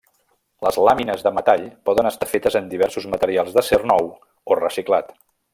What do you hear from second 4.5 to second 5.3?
o reciclat.